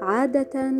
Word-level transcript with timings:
عادة 0.00 0.72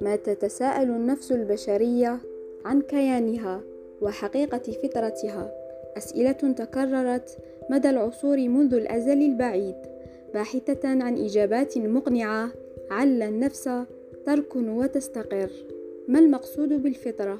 ما 0.00 0.16
تتساءل 0.16 0.90
النفس 0.90 1.32
البشرية 1.32 2.18
عن 2.64 2.80
كيانها 2.80 3.60
وحقيقة 4.00 4.72
فطرتها 4.72 5.52
أسئلة 5.96 6.32
تكررت 6.32 7.38
مدى 7.70 7.90
العصور 7.90 8.36
منذ 8.36 8.74
الأزل 8.74 9.22
البعيد 9.22 9.76
باحثة 10.34 10.88
عن 10.88 11.24
إجابات 11.24 11.78
مقنعة 11.78 12.50
عل 12.90 13.22
النفس 13.22 13.70
تركن 14.26 14.68
وتستقر 14.68 15.50
ما 16.08 16.18
المقصود 16.18 16.82
بالفطرة؟ 16.82 17.38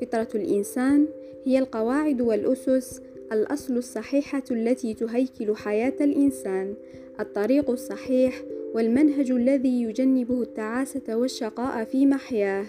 فطرة 0.00 0.28
الإنسان 0.34 1.06
هي 1.44 1.58
القواعد 1.58 2.20
والأسس 2.20 3.00
الأصل 3.32 3.76
الصحيحة 3.76 4.42
التي 4.50 4.94
تهيكل 4.94 5.56
حياة 5.56 5.94
الإنسان 6.00 6.74
الطريق 7.20 7.70
الصحيح 7.70 8.42
والمنهج 8.74 9.30
الذي 9.30 9.82
يجنبه 9.82 10.42
التعاسة 10.42 11.16
والشقاء 11.16 11.84
في 11.84 12.06
محياه. 12.06 12.64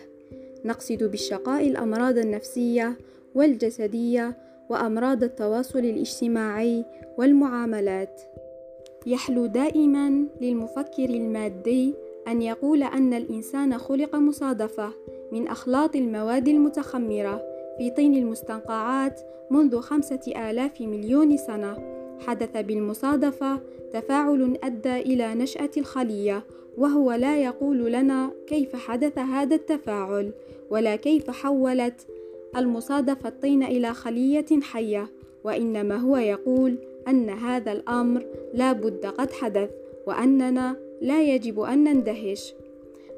نقصد 0.65 1.03
بالشقاء 1.03 1.67
الأمراض 1.67 2.17
النفسية 2.17 2.97
والجسدية 3.35 4.37
وأمراض 4.69 5.23
التواصل 5.23 5.79
الاجتماعي 5.79 6.85
والمعاملات. 7.17 8.21
يحلو 9.05 9.45
دائما 9.45 10.25
للمفكر 10.41 11.09
المادي 11.09 11.93
أن 12.27 12.41
يقول 12.41 12.83
أن 12.83 13.13
الإنسان 13.13 13.77
خلق 13.77 14.15
مصادفة 14.15 14.93
من 15.31 15.47
أخلاط 15.47 15.95
المواد 15.95 16.47
المتخمرة 16.47 17.48
في 17.79 17.89
طين 17.89 18.15
المستنقعات 18.15 19.21
منذ 19.51 19.79
خمسة 19.79 20.19
آلاف 20.49 20.81
مليون 20.81 21.37
سنة. 21.37 21.77
حدث 22.27 22.57
بالمصادفة 22.57 23.59
تفاعل 23.93 24.57
أدى 24.63 24.95
إلى 24.95 25.35
نشأة 25.35 25.69
الخلية 25.77 26.43
وهو 26.77 27.11
لا 27.11 27.43
يقول 27.43 27.91
لنا 27.91 28.31
كيف 28.47 28.75
حدث 28.75 29.17
هذا 29.17 29.55
التفاعل 29.55 30.31
ولا 30.69 30.95
كيف 30.95 31.29
حولت 31.29 32.07
المصادفة 32.55 33.29
الطين 33.29 33.63
إلى 33.63 33.93
خلية 33.93 34.61
حية 34.61 35.11
وإنما 35.43 35.95
هو 35.95 36.17
يقول 36.17 36.77
أن 37.07 37.29
هذا 37.29 37.71
الأمر 37.71 38.25
لا 38.53 38.73
بد 38.73 39.05
قد 39.05 39.31
حدث 39.31 39.69
وأننا 40.07 40.75
لا 41.01 41.23
يجب 41.23 41.59
أن 41.59 41.83
نندهش. 41.83 42.53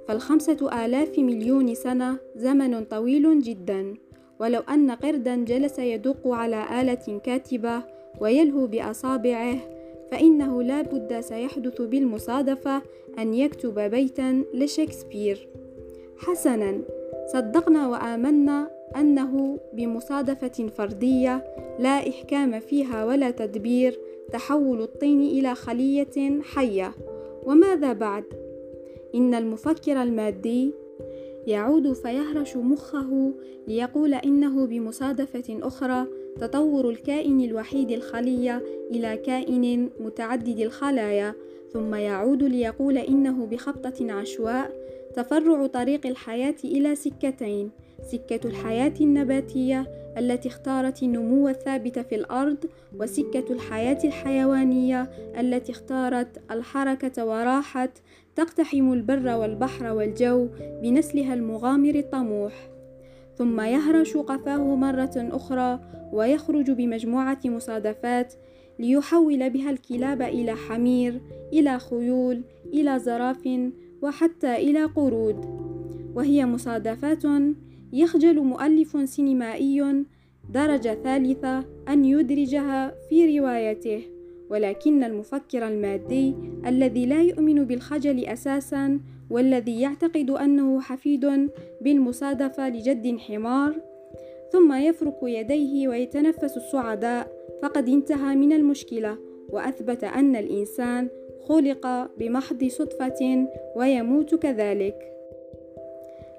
فالخمسة 0.08 0.86
آلاف 0.86 1.20
مليون 1.20 1.76
سنة 1.76 2.18
زمن 2.36 2.84
طويل 2.84 3.42
جدا. 3.42 3.94
ولو 4.42 4.60
أن 4.60 4.92
قردا 4.92 5.36
جلس 5.36 5.80
يدق 5.80 6.28
على 6.28 6.82
آلة 6.82 7.20
كاتبة 7.24 7.84
ويلهو 8.22 8.68
بأصابعه 8.68 9.58
فإنه 10.12 10.64
لا 10.64 10.82
بد 10.82 11.20
سيحدث 11.20 11.82
بالمصادفة 11.82 12.82
أن 13.20 13.34
يكتب 13.34 13.80
بيتا 13.80 14.44
لشكسبير 14.54 15.48
حسنا 16.18 16.82
صدقنا 17.34 17.88
وآمنا 17.88 18.72
أنه 18.96 19.60
بمصادفة 19.74 20.68
فردية 20.68 21.44
لا 21.80 22.10
إحكام 22.10 22.60
فيها 22.60 23.06
ولا 23.06 23.32
تدبير 23.32 24.00
تحول 24.32 24.82
الطين 24.82 25.22
إلى 25.22 25.56
خلية 25.56 26.42
حية 26.42 26.94
وماذا 27.46 27.94
بعد؟ 27.94 28.24
إن 29.16 29.34
المفكر 29.34 30.02
المادي 30.02 30.74
يعود 31.48 31.94
فيهرش 31.94 32.58
مخه 32.58 33.34
ليقول 33.68 34.14
إنه 34.14 34.66
بمصادفة 34.66 35.60
أخرى 35.62 36.08
تطور 36.40 36.90
الكائن 36.90 37.42
الوحيد 37.42 37.92
الخلية 37.92 38.64
إلى 38.92 39.18
كائن 39.18 39.90
متعدد 40.00 40.60
الخلايا 40.60 41.34
ثم 41.74 41.96
يعود 41.96 42.44
ليقول 42.44 42.98
إنه 42.98 43.46
بخبطة 43.46 44.12
عشواء 44.12 44.72
تفرع 45.16 45.68
طريق 45.68 46.08
الحياة 46.08 46.56
إلى 46.64 46.96
سكتين 46.96 47.72
سكة 48.12 48.48
الحياة 48.48 48.94
النباتية 49.02 49.88
التي 50.18 50.50
اختارت 50.50 51.04
النمو 51.04 51.50
الثابت 51.50 52.00
في 52.00 52.16
الأرض 52.16 52.58
وسكة 53.00 53.54
الحياة 53.54 53.98
الحيوانية 54.04 55.02
التي 55.40 55.72
اختارت 55.72 56.42
الحركة 56.52 57.26
وراحت 57.26 57.92
تقتحم 58.36 58.94
البر 58.94 59.36
والبحر 59.36 59.92
والجو 59.92 60.48
بنسلها 60.84 61.34
المغامر 61.34 61.96
الطموح. 61.96 62.54
ثم 63.36 63.62
يهرش 63.62 64.18
قفاه 64.18 64.76
مرة 64.76 65.12
أخرى 65.16 65.80
ويخرج 66.14 66.72
بمجموعة 66.72 67.40
مصادفات 67.46 68.34
ليحول 68.80 69.50
بها 69.50 69.72
الكلاب 69.72 70.22
إلى 70.22 70.56
حمير 70.56 71.22
إلى 71.54 71.80
خيول 71.80 72.44
إلى 72.74 73.00
زراف 73.00 73.50
وحتى 74.02 74.56
إلى 74.56 74.84
قرود. 74.84 75.72
وهي 76.16 76.46
مصادفات 76.46 77.24
يخجل 77.94 78.40
مؤلف 78.40 79.10
سينمائي 79.10 80.04
درجة 80.54 80.98
ثالثة 81.04 81.64
أن 81.90 82.06
يدرجها 82.06 82.96
في 83.10 83.40
روايته 83.40 84.04
ولكن 84.50 85.04
المفكر 85.04 85.68
المادي 85.68 86.36
الذي 86.66 87.06
لا 87.06 87.22
يؤمن 87.22 87.64
بالخجل 87.66 88.26
أساسا 88.26 89.00
والذي 89.30 89.82
يعتقد 89.82 90.30
أنه 90.30 90.82
حفيد 90.82 91.50
بالمصادفة 91.82 92.70
لجد 92.70 93.18
حمار 93.18 93.82
ثم 94.52 94.74
يفرك 94.74 95.18
يديه 95.24 95.88
ويتنفس 95.88 96.58
الصعداء 96.58 97.28
فقد 97.62 97.90
انتهى 97.90 98.36
من 98.36 98.54
المشكلة 98.54 99.18
وأثبت 99.50 100.04
أن 100.04 100.36
الإنسان 100.36 101.10
خلق 101.48 102.12
بمحض 102.18 102.64
صدفة 102.64 103.48
ويموت 103.76 104.36
كذلك. 104.36 104.96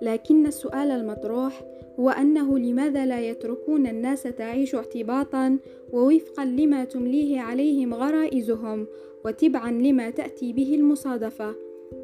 لكن 0.03 0.47
السؤال 0.47 0.91
المطروح 0.91 1.65
هو 2.01 2.11
أنه 2.11 2.59
لماذا 2.59 3.07
لا 3.07 3.21
يتركون 3.21 3.87
الناس 3.87 4.23
تعيش 4.23 4.75
اعتباطا 4.75 5.59
ووفقا 5.93 6.45
لما 6.45 6.85
تمليه 6.85 7.41
عليهم 7.41 7.95
غرائزهم 7.95 8.87
وتبعا 9.25 9.71
لما 9.71 10.11
تأتي 10.11 10.53
به 10.53 10.75
المصادفة. 10.75 11.55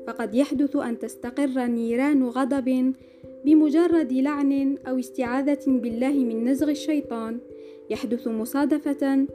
فقد 0.06 0.34
يحدث 0.34 0.76
أن 0.76 0.98
تستقر 0.98 1.66
نيران 1.66 2.24
غضب 2.24 2.92
بمجرد 3.44 4.12
لعن 4.12 4.78
أو 4.88 4.98
استعاذة 4.98 5.64
بالله 5.66 6.12
من 6.12 6.44
نزغ 6.44 6.70
الشيطان. 6.70 7.38
يحدث 7.90 8.28
مصادفة 8.28 9.26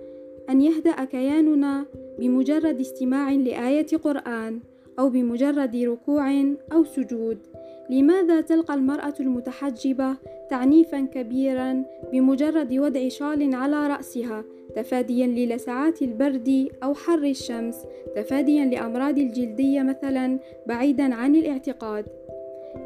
أن 0.50 0.62
يهدأ 0.62 1.06
كياننا 1.06 1.86
بمجرد 2.20 2.80
استماع 2.80 3.32
لآية 3.32 3.88
قرآن. 4.04 4.60
أو 5.00 5.10
بمجرد 5.10 5.76
ركوع 5.76 6.32
أو 6.74 6.84
سجود. 6.84 7.38
لماذا 7.90 8.42
تلقى 8.42 8.74
المرأة 8.74 9.14
المتحجبة 9.20 10.16
تعنيفا 10.50 11.02
كبيرا 11.02 11.84
بمجرد 12.12 12.74
وضع 12.74 13.08
شال 13.08 13.56
على 13.56 13.88
رأسها 13.88 14.44
تفاديا 14.76 15.28
للسعات 15.28 16.02
البرد 16.02 16.68
أو 16.84 16.94
حر 16.94 17.24
الشمس 17.24 17.76
تفاديا 18.16 18.66
لأمراض 18.66 19.20
الجلدية 19.20 19.82
مثلا 19.82 20.40
بعيدا 20.68 21.16
عن 21.16 21.36
الاعتقاد؟ 21.36 22.06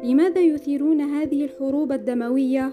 لماذا 0.04 0.40
يثيرون 0.40 1.00
هذه 1.00 1.44
الحروب 1.44 1.92
الدموية؟ 1.92 2.72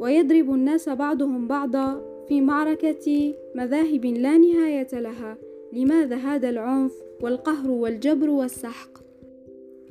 ويضرب 0.00 0.54
الناس 0.54 0.88
بعضهم 0.88 1.48
بعضا 1.48 2.02
في 2.28 2.40
معركة 2.40 3.34
مذاهب 3.54 4.04
لا 4.04 4.38
نهاية 4.38 4.88
لها. 4.92 5.36
لماذا 5.72 6.16
هذا 6.16 6.48
العنف 6.48 6.92
والقهر 7.20 7.70
والجبر 7.70 8.30
والسحق؟ 8.30 8.98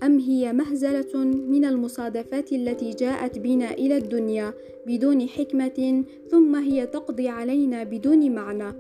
أم 0.04 0.20
هي 0.20 0.54
مهزلة 0.54 1.24
من 1.24 1.66
المصادفات 1.66 2.54
التي 2.54 2.92
جاءت 2.92 3.40
بنا 3.40 3.72
إلى 3.72 3.98
الدنيا 3.98 4.54
بدون 4.88 5.28
حكمة 5.28 6.04
ثم 6.32 6.56
هي 6.56 6.86
تقضي 6.86 7.28
علينا 7.28 7.84
بدون 7.84 8.32
معنى؟ 8.32 8.74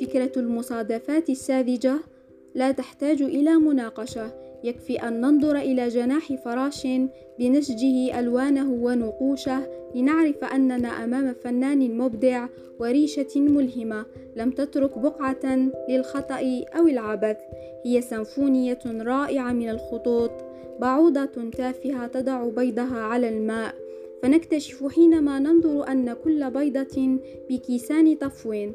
فكرة 0.00 0.32
المصادفات 0.36 1.30
الساذجة 1.30 1.98
لا 2.54 2.72
تحتاج 2.72 3.22
إلى 3.22 3.54
مناقشة 3.54 4.47
يكفي 4.64 4.96
أن 4.96 5.20
ننظر 5.20 5.56
إلى 5.56 5.88
جناح 5.88 6.32
فراش 6.32 6.86
بنسجه 7.38 8.20
ألوانه 8.20 8.72
ونقوشه 8.72 9.66
لنعرف 9.94 10.44
أننا 10.44 11.04
أمام 11.04 11.34
فنان 11.44 11.98
مبدع 11.98 12.46
وريشة 12.78 13.40
ملهمة. 13.40 14.04
لم 14.36 14.50
تترك 14.50 14.98
بقعة 14.98 15.70
للخطأ 15.88 16.64
أو 16.78 16.88
العبث. 16.88 17.36
هي 17.84 18.00
سنفونية 18.00 18.78
رائعة 18.86 19.52
من 19.52 19.68
الخطوط 19.68 20.30
بعوضة 20.80 21.50
تافهة 21.56 22.06
تضع 22.06 22.48
بيضها 22.48 23.00
على 23.00 23.28
الماء. 23.28 23.74
فنكتشف 24.22 24.86
حينما 24.94 25.38
ننظر 25.38 25.88
أن 25.88 26.12
كل 26.12 26.50
بيضة 26.50 27.18
بكيسان 27.50 28.14
طفو. 28.14 28.66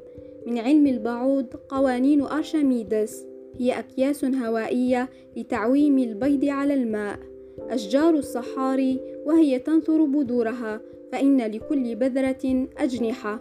من 0.47 0.57
علم 0.57 0.87
البعوض 0.87 1.45
قوانين 1.69 2.21
أرشميدس. 2.21 3.32
هي 3.59 3.79
أكياس 3.79 4.25
هوائية 4.25 5.09
لتعويم 5.37 5.99
البيض 5.99 6.45
على 6.45 6.73
الماء. 6.73 7.19
أشجار 7.69 8.13
الصحاري 8.13 8.99
وهي 9.25 9.59
تنثر 9.59 10.05
بذورها 10.05 10.81
فإن 11.11 11.41
لكل 11.41 11.95
بذرة 11.95 12.67
أجنحة. 12.77 13.39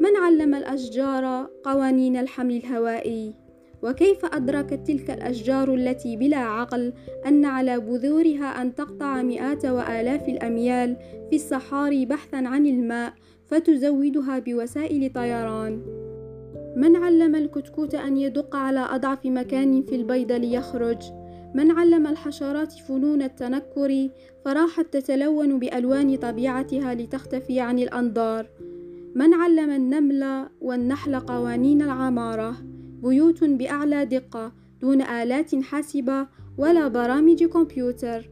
من 0.00 0.16
علم 0.16 0.54
الأشجار 0.54 1.50
قوانين 1.64 2.16
الحمل 2.16 2.56
الهوائي؟ 2.56 3.34
وكيف 3.82 4.24
أدركت 4.24 4.86
تلك 4.86 5.10
الأشجار 5.10 5.74
التي 5.74 6.16
بلا 6.16 6.36
عقل 6.36 6.92
أن 7.26 7.44
على 7.44 7.80
بذورها 7.80 8.62
أن 8.62 8.74
تقطع 8.74 9.22
مئات 9.22 9.64
وآلاف 9.64 10.28
الأميال 10.28 10.96
في 11.30 11.36
الصحاري 11.36 12.06
بحثا 12.06 12.36
عن 12.36 12.66
الماء 12.66 13.14
فتزودها 13.46 14.38
بوسائل 14.38 15.12
طيران؟ 15.12 16.01
من 16.76 16.96
علم 16.96 17.34
الكتكوت 17.34 17.94
أن 17.94 18.16
يدق 18.16 18.56
على 18.56 18.80
أضعف 18.80 19.26
مكان 19.26 19.82
في 19.82 19.94
البيض 19.94 20.32
ليخرج؟ 20.32 21.02
من 21.54 21.70
علم 21.70 22.06
الحشرات 22.06 22.72
فنون 22.72 23.22
التنكر؟ 23.22 24.08
فراحت 24.44 24.86
تتلون 24.92 25.58
بألوان 25.58 26.16
طبيعتها 26.16 26.94
لتختفي 26.94 27.60
عن 27.60 27.78
الأنظار. 27.78 28.46
من 29.14 29.34
علم 29.34 29.70
النمل 29.70 30.48
والنحل 30.60 31.16
قوانين 31.16 31.82
العمارة؟ 31.82 32.56
بيوت 33.02 33.44
بأعلى 33.44 34.04
دقة 34.04 34.52
دون 34.80 35.02
آلات 35.02 35.54
حاسبة 35.54 36.26
ولا 36.58 36.88
برامج 36.88 37.44
كمبيوتر. 37.44 38.31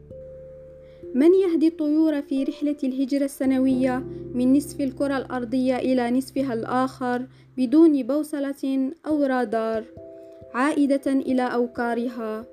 من 1.14 1.34
يهدي 1.34 1.68
الطيور 1.68 2.22
في 2.22 2.44
رحلة 2.44 2.76
الهجرة 2.84 3.24
السنوية 3.24 3.98
من 4.34 4.56
نصف 4.56 4.80
الكرة 4.80 5.16
الأرضية 5.16 5.76
إلى 5.76 6.10
نصفها 6.10 6.54
الآخر 6.54 7.26
بدون 7.56 8.02
بوصلة 8.02 8.92
أو 9.06 9.24
رادار 9.24 9.84
عائدة 10.54 11.06
إلى 11.06 11.42
أوكارها 11.42 12.44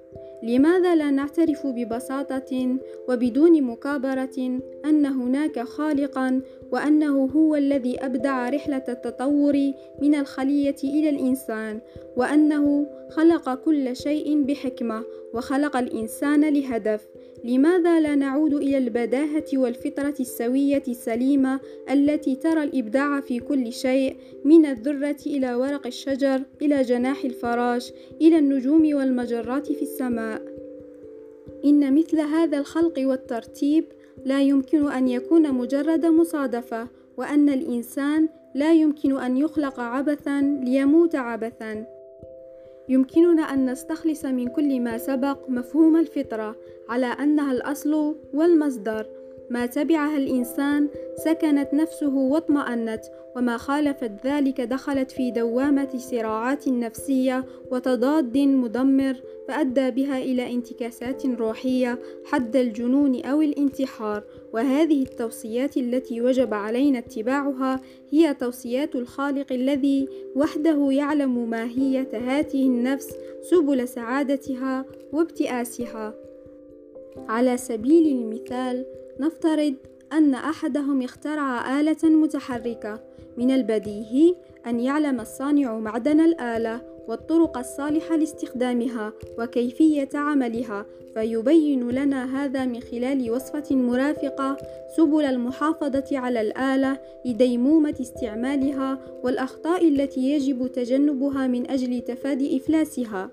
لماذا 0.44 0.96
لا 0.96 1.12
نعترف 1.12 1.68
ببساطة 1.68 2.78
وبدون 3.10 3.62
مكابرة 3.62 4.60
أن 4.86 5.06
هناك 5.06 5.60
خالقا 5.60 6.42
وأنه 6.72 7.26
هو 7.26 7.56
الذي 7.56 8.06
أبدع 8.06 8.50
رحلة 8.50 8.84
التطور 8.90 9.72
من 10.02 10.16
الخلية 10.16 10.76
إلى 10.84 11.10
الإنسان 11.10 11.82
وأنه 12.18 12.88
خلق 13.10 13.54
كل 13.54 13.96
شيء 13.96 14.44
بحكمة 14.44 15.04
وخلق 15.34 15.78
الإنسان 15.78 16.54
لهدف؟ 16.54 17.08
لماذا 17.44 18.00
لا 18.00 18.16
نعود 18.16 18.54
إلى 18.54 18.78
البداهة 18.78 19.46
والفطرة 19.54 20.14
السوية 20.20 20.84
السليمة 20.88 21.60
التي 21.90 22.36
ترى 22.36 22.64
الإبداع 22.64 23.22
في 23.22 23.40
كل 23.40 23.74
شيء 23.74 24.16
من 24.46 24.66
الذرة 24.66 25.18
إلى 25.26 25.56
ورق 25.56 25.88
الشجر 25.88 26.42
إلى 26.62 26.82
جناح 26.82 27.24
الفراش 27.24 27.94
إلى 28.22 28.38
النجوم 28.40 28.96
والمجرات 28.96 29.72
في 29.72 29.82
السماء؟ 29.82 30.37
إن 31.66 31.96
مثل 31.96 32.20
هذا 32.20 32.58
الخلق 32.58 32.94
والترتيب 32.98 33.86
لا 34.26 34.42
يمكن 34.42 34.92
أن 34.92 35.08
يكون 35.08 35.54
مجرد 35.54 36.06
مصادفة 36.06 36.88
وأن 37.18 37.50
الإنسان 37.50 38.30
لا 38.56 38.74
يمكن 38.74 39.18
أن 39.18 39.38
يخلق 39.38 39.80
عبثا 39.80 40.42
ليموت 40.42 41.16
عبثا. 41.16 41.86
يمكننا 42.90 43.42
أن 43.42 43.72
نستخلص 43.72 44.26
من 44.26 44.48
كل 44.48 44.80
ما 44.80 44.98
سبق 44.98 45.50
مفهوم 45.50 45.98
الفطرة 45.98 46.56
على 46.90 47.06
أنها 47.06 47.52
الأصل 47.52 48.16
والمصدر. 48.34 49.17
ما 49.50 49.66
تبعها 49.66 50.18
الإنسان 50.18 50.88
سكنت 51.26 51.74
نفسه 51.74 52.16
واطمأنت 52.16 53.02
وما 53.36 53.58
خالفت 53.58 54.12
ذلك 54.26 54.62
دخلت 54.62 55.12
في 55.12 55.32
دوامة 55.32 55.90
صراعات 55.98 56.68
نفسية 56.68 57.46
وتضاد 57.72 58.38
مدمر 58.38 59.16
فأدى 59.48 59.92
بها 59.92 60.18
إلى 60.18 60.54
انتكاسات 60.54 61.26
روحية 61.26 62.00
حد 62.26 62.56
الجنون 62.56 63.26
أو 63.26 63.42
الانتحار. 63.42 64.24
وهذه 64.54 65.04
التوصيات 65.04 65.78
التي 65.78 66.22
وجب 66.22 66.54
علينا 66.54 67.00
اتباعها 67.00 67.82
هي 68.10 68.34
توصيات 68.34 68.96
الخالق 68.96 69.54
الذي 69.54 70.08
وحده 70.36 70.92
يعلم 70.92 71.50
ماهية 71.50 72.10
هذه 72.14 72.68
النفس 72.68 73.16
سبل 73.42 73.88
سعادتها 73.88 74.86
وابتئاسها. 75.14 76.14
على 77.30 77.58
سبيل 77.58 78.08
المثال 78.08 78.86
نفترض 79.20 79.74
أن 80.14 80.34
أحدهم 80.34 81.02
اخترع 81.02 81.80
آلة 81.80 82.04
متحركة 82.04 83.00
من 83.38 83.52
البديهي 83.52 84.36
أن 84.68 84.80
يعلم 84.80 85.20
الصانع 85.20 85.80
معدن 85.80 86.20
الآلة 86.20 86.82
والطرق 87.08 87.58
الصالحة 87.58 88.16
لاستخدامها 88.16 89.14
وكيفية 89.40 90.10
عملها 90.14 90.86
فيبين 91.14 91.90
لنا 91.90 92.44
هذا 92.44 92.66
من 92.66 92.80
خلال 92.80 93.32
وصفة 93.32 93.76
مرافقة 93.76 94.58
سبل 94.98 95.26
المحافظة 95.26 96.18
على 96.18 96.42
الآلة 96.42 97.00
لديمومة 97.26 97.96
استعمالها 98.02 99.00
والأخطاء 99.24 99.88
التي 99.88 100.20
يجب 100.20 100.68
تجنبها 100.68 101.48
من 101.48 101.70
أجل 101.72 102.02
تفادي 102.02 102.58
إفلاسها. 102.58 103.30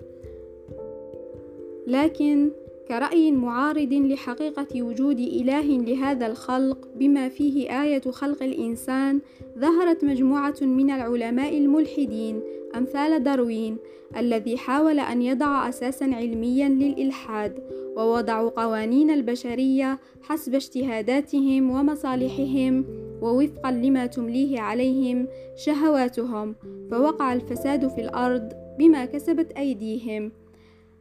لكن 1.86 2.50
كرأي 2.88 3.32
معارض 3.32 3.92
لحقيقة 3.92 4.82
وجود 4.82 5.20
إله 5.20 5.78
لهذا 5.78 6.26
الخلق 6.26 6.88
بما 6.96 7.28
فيه 7.28 7.82
آية 7.82 8.00
خلق 8.00 8.42
الإنسان 8.42 9.20
ظهرت 9.58 10.04
مجموعة 10.04 10.54
من 10.60 10.90
العلماء 10.90 11.58
الملحدين 11.58 12.40
أمثال 12.76 13.22
داروين 13.22 13.76
الذي 14.16 14.56
حاول 14.56 15.00
أن 15.00 15.22
يضع 15.22 15.69
أساسا 15.69 16.04
علميا 16.04 16.69
للإلحاد 16.69 17.58
ووضعوا 17.96 18.50
قوانين 18.50 19.10
البشرية 19.10 19.98
حسب 20.22 20.54
اجتهاداتهم 20.54 21.70
ومصالحهم 21.70 22.84
ووفقا 23.22 23.70
لما 23.70 24.06
تمليه 24.06 24.60
عليهم 24.60 25.28
شهواتهم 25.56 26.54
فوقع 26.90 27.32
الفساد 27.32 27.88
في 27.88 28.00
الأرض 28.00 28.52
بما 28.78 29.04
كسبت 29.04 29.52
أيديهم. 29.52 30.32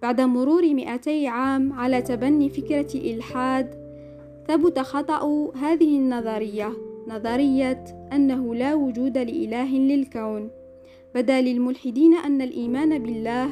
بعد 0.03 0.21
مرور 0.21 0.73
مئتي 0.73 1.27
عام 1.27 1.73
على 1.73 2.01
تبني 2.01 2.49
فكرة 2.49 2.87
الإلحاد 2.95 3.75
ثبت 4.47 4.79
خطأ 4.79 5.51
هذه 5.55 5.97
النظرية 5.97 6.73
نظرية 7.07 7.83
أنه 8.13 8.55
لا 8.55 8.73
وجود 8.73 9.17
لإله 9.17 9.77
للكون. 9.77 10.49
بدا 11.15 11.41
للملحدين 11.41 12.13
أن 12.13 12.41
الإيمان 12.41 12.99
بالله 12.99 13.49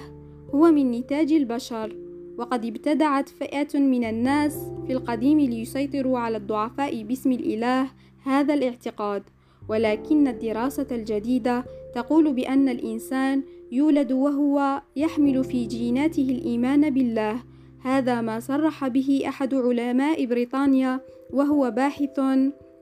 هو 0.56 0.72
من 0.72 0.92
نتاج 0.92 1.34
البشر 1.34 1.96
وقد 2.38 2.66
ابتدعت 2.66 3.30
فئة 3.30 3.80
من 3.80 4.04
الناس 4.04 4.72
في 4.88 4.94
القديم 4.94 5.40
ليسيطروا 5.40 6.20
على 6.20 6.38
الضعفاء 6.38 7.04
باسم 7.04 7.32
الإله 7.32 7.88
هذا 8.24 8.54
الاعتقاد. 8.54 9.24
ولكن 9.72 10.28
الدراسة 10.28 10.86
الجديدة 10.92 11.64
تقول 11.96 12.34
بأن 12.34 12.70
الإنسان 12.70 13.44
يولد 13.72 14.12
وهو 14.12 14.82
يحمل 14.96 15.44
في 15.44 15.66
جيناته 15.66 16.28
الإيمان 16.30 16.90
بالله. 16.90 17.44
هذا 17.84 18.22
ما 18.22 18.40
صرح 18.40 18.88
به 18.88 19.24
أحد 19.28 19.54
علماء 19.54 20.26
بريطانيا 20.26 21.00
وهو 21.34 21.72
باحث 21.72 22.20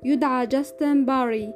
يدعى 0.04 0.48
جاستن 0.48 1.06
باري. 1.06 1.54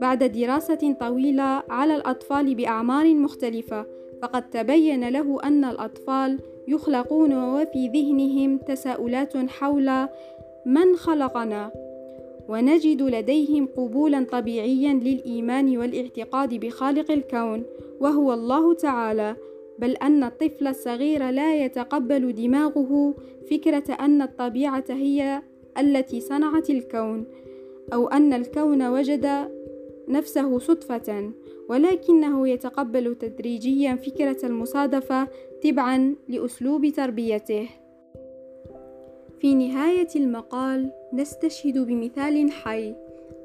بعد 0.00 0.24
دراسة 0.24 0.96
طويلة 1.00 1.62
على 1.70 1.96
الأطفال 1.96 2.54
بأعمار 2.54 3.14
مختلفة 3.14 3.86
فقد 4.22 4.50
تبين 4.50 5.08
له 5.08 5.38
أن 5.44 5.64
الأطفال 5.64 6.38
يخلقون 6.68 7.32
وفي 7.32 7.88
ذهنهم 7.88 8.58
تساؤلات 8.58 9.36
حول 9.36 10.08
من 10.66 10.96
خلقنا. 10.96 11.91
ونجد 12.48 13.02
لديهم 13.02 13.66
قبولا 13.76 14.24
طبيعيا 14.24 14.94
للإيمان 14.94 15.78
والاعتقاد 15.78 16.54
بخالق 16.54 17.10
الكون 17.10 17.64
وهو 18.00 18.32
الله 18.32 18.74
تعالى. 18.74 19.36
بل 19.78 19.90
أن 19.90 20.24
الطفل 20.24 20.66
الصغير 20.66 21.30
لا 21.30 21.64
يتقبل 21.64 22.32
دماغه 22.32 23.14
فكرة 23.50 23.92
أن 24.00 24.22
الطبيعة 24.22 24.84
هي 24.88 25.42
التي 25.78 26.20
صنعت 26.20 26.70
الكون 26.70 27.24
أو 27.92 28.08
أن 28.08 28.32
الكون 28.32 28.88
وجد 28.88 29.50
نفسه 30.08 30.58
صدفة. 30.58 31.32
ولكنه 31.68 32.48
يتقبل 32.48 33.14
تدريجيا 33.14 33.94
فكرة 33.96 34.46
المصادفة 34.46 35.28
تبعا 35.62 36.14
لأسلوب 36.28 36.86
تربيته. 36.86 37.68
في 39.42 39.54
نهاية 39.54 40.08
المقال 40.16 40.90
نستشهد 41.12 41.78
بمثال 41.78 42.50
حي 42.50 42.94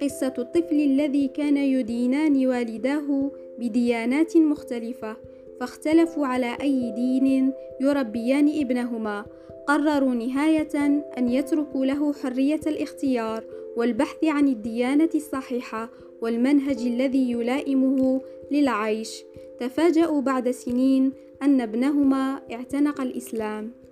قصة 0.01 0.34
الطفل 0.38 0.75
الذي 0.75 1.27
كان 1.27 1.58
يدينان 1.58 2.48
والداه 2.48 3.32
بديانات 3.60 4.38
مختلفة 4.38 5.18
فاختلفوا 5.60 6.27
على 6.27 6.58
أي 6.62 6.92
دين 6.92 7.54
يربيان 7.82 8.50
ابنهما. 8.60 9.25
قرروا 9.68 10.13
نهاية 10.13 10.75
أن 11.18 11.30
يتركوا 11.30 11.86
له 11.86 12.13
حرية 12.13 12.62
الاختيار 12.68 13.44
والبحث 13.77 14.24
عن 14.24 14.48
الديانة 14.48 15.10
الصحيحة 15.16 15.89
والمنهج 16.22 16.80
الذي 16.80 17.32
يلائمه 17.32 18.22
للعيش. 18.51 19.24
تفاجأوا 19.60 20.22
بعد 20.22 20.51
سنين 20.51 21.12
أن 21.44 21.62
ابنهما 21.62 22.42
اعتنق 22.51 23.01
الإسلام. 23.01 23.87